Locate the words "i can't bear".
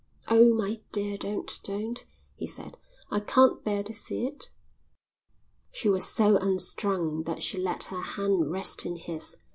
3.11-3.83